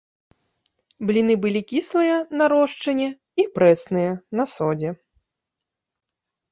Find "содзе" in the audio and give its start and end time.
4.55-4.91